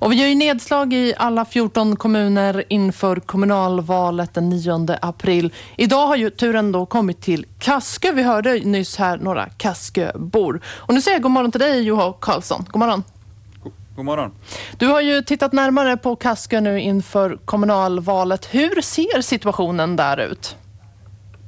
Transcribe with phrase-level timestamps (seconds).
[0.00, 5.52] Och vi gör ju nedslag i alla 14 kommuner inför kommunalvalet den 9 april.
[5.76, 8.12] Idag har ju turen då kommit till Kaskö.
[8.12, 10.60] Vi hörde nyss här några Kasköbor.
[10.66, 12.64] Och nu säger jag god morgon till dig Juho Karlsson.
[12.68, 13.04] God morgon.
[13.96, 14.30] God morgon.
[14.76, 18.48] Du har ju tittat närmare på Kaskö nu inför kommunalvalet.
[18.50, 20.56] Hur ser situationen där ut?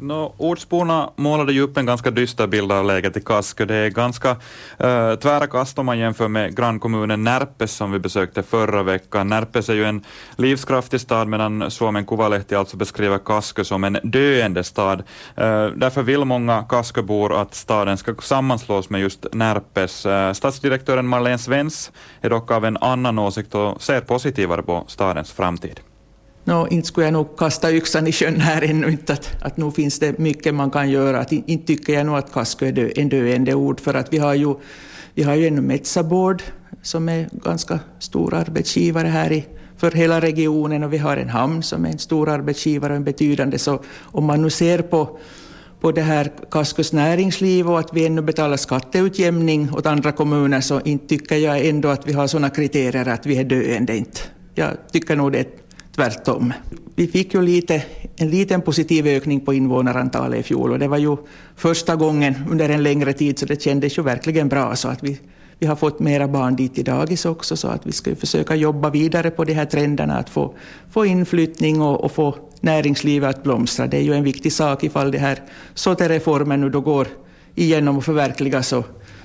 [0.02, 3.64] No, ortsborna målade ju upp en ganska dyster bild av läget i Kaskö.
[3.64, 8.42] Det är ganska uh, tvära kast om man jämför med grannkommunen Närpes som vi besökte
[8.42, 9.28] förra veckan.
[9.28, 10.04] Närpes är ju en
[10.36, 14.98] livskraftig stad medan Suomen Kuvalehti alltså beskriver Kaskö som en döende stad.
[15.00, 20.06] Uh, därför vill många Kasköbor att staden ska sammanslås med just Närpes.
[20.06, 25.32] Uh, stadsdirektören Marlene Svens är dock av en annan åsikt och ser positivare på stadens
[25.32, 25.80] framtid.
[26.50, 29.70] No, inte skulle jag nog kasta yxan i sjön här ännu, inte att, att nu
[29.70, 31.20] finns det mycket man kan göra.
[31.20, 34.18] Att, inte tycker jag nog att Kasko är dö, en döende ord, för att vi
[34.18, 34.54] har ju,
[35.14, 36.42] vi har ju ännu Metsa Board
[36.82, 39.46] som är ganska stor arbetsgivare här i,
[39.76, 43.04] för hela regionen och vi har en hamn som är en stor arbetsgivare och en
[43.04, 43.58] betydande.
[43.58, 45.18] Så om man nu ser på
[45.80, 50.80] på det här Kaskos näringsliv och att vi ännu betalar skatteutjämning åt andra kommuner så
[50.80, 53.96] inte tycker jag ändå att vi har sådana kriterier att vi är döende.
[53.96, 54.20] Inte.
[54.54, 55.46] Jag tycker nog det är
[56.00, 56.52] tvärtom.
[56.94, 57.82] Vi fick ju lite,
[58.16, 61.16] en liten positiv ökning på invånarantalet i fjol och det var ju
[61.56, 65.20] första gången under en längre tid så det kändes ju verkligen bra så att vi,
[65.58, 68.90] vi har fått mera barn dit i dagis också så att vi ska försöka jobba
[68.90, 70.54] vidare på de här trenderna att få,
[70.90, 73.86] få inflyttning och, och få näringslivet att blomstra.
[73.86, 75.42] Det är ju en viktig sak ifall det här
[75.74, 77.08] SOTE-reformen nu då går
[77.54, 78.84] igenom och förverkligas så,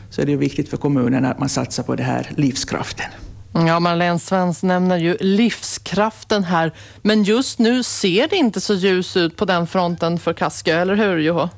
[0.10, 3.25] så är det ju viktigt för kommunerna att man satsar på den här livskraften.
[3.58, 6.72] Ja, Marlene Svens nämner ju livskraften här.
[7.02, 10.96] Men just nu ser det inte så ljus ut på den fronten för Kaskö, eller
[10.96, 11.50] hur Juho?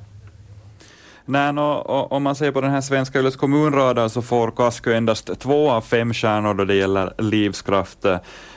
[1.26, 1.62] Nej, no,
[2.10, 5.82] om man ser på den här svenska Yles kommunradar så får Kaskö endast två av
[5.82, 8.06] fem stjärnor då det gäller livskraft.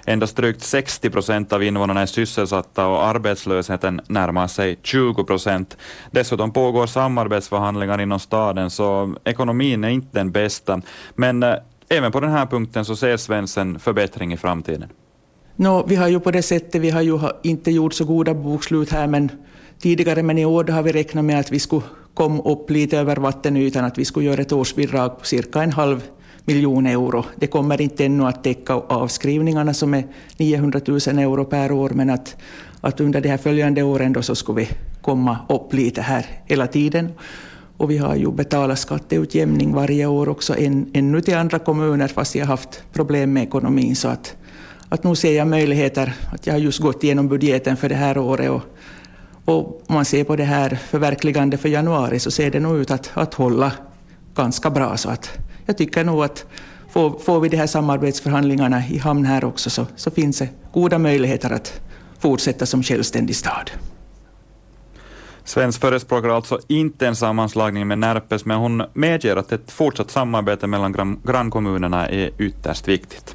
[0.05, 5.77] Endast drygt 60 procent av invånarna är sysselsatta och arbetslösheten närmar sig 20 procent.
[6.11, 10.81] Dessutom pågår samarbetsförhandlingar inom staden så ekonomin är inte den bästa.
[11.15, 11.55] Men eh,
[11.91, 14.89] även på den här punkten så ser Svensson förbättring i framtiden.
[15.57, 18.91] No, vi har ju på det sättet, vi har ju inte gjort så goda bokslut
[18.91, 19.31] här men
[19.79, 21.83] tidigare, men i år har vi räknat med att vi skulle
[22.15, 26.03] komma upp lite över vattenytan, att vi skulle göra ett årsbidrag på cirka en halv
[26.45, 27.25] miljon euro.
[27.37, 30.05] Det kommer inte ännu att täcka avskrivningarna som är
[30.37, 32.37] 900 000 euro per år, men att,
[32.81, 34.69] att under de här följande åren då så skulle vi
[35.03, 37.13] komma upp lite här hela tiden.
[37.81, 42.35] Och vi har ju betalat skatteutjämning varje år också än, ännu till andra kommuner fast
[42.35, 43.97] jag har haft problem med ekonomin.
[43.97, 44.37] Så att,
[44.89, 46.15] att nu ser jag möjligheter.
[46.33, 48.63] Att jag har just gått igenom budgeten för det här året och,
[49.45, 52.91] och om man ser på det här förverkligande för januari så ser det nog ut
[52.91, 53.73] att, att hålla
[54.35, 54.97] ganska bra.
[54.97, 55.31] Så att
[55.67, 56.47] jag tycker nog att
[56.91, 60.99] får, får vi de här samarbetsförhandlingarna i hamn här också så, så finns det goda
[60.99, 61.81] möjligheter att
[62.19, 63.71] fortsätta som självständig stad.
[65.51, 70.67] Svensk förespråkar alltså inte en sammanslagning med Närpes, men hon medger att ett fortsatt samarbete
[70.67, 73.35] mellan grannkommunerna är ytterst viktigt.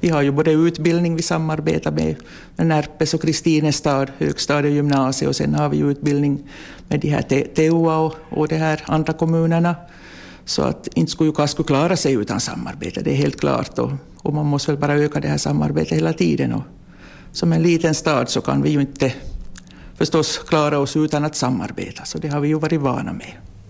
[0.00, 2.16] Vi har ju både utbildning vi samarbetar med,
[2.56, 6.42] med Närpes och Kristinestad, högstadie och gymnasiet och sen har vi utbildning
[6.88, 7.22] med de här
[7.54, 9.76] TUA och, och de här andra kommunerna.
[10.44, 13.78] Så att inte skulle ju Kasko klara sig utan samarbete, det är helt klart.
[13.78, 16.52] Och, och man måste väl bara öka det här samarbetet hela tiden.
[16.52, 16.62] Och
[17.32, 19.12] som en liten stad så kan vi ju inte
[20.02, 23.36] förstås klara oss utan att samarbeta, så det har vi ju varit vana med.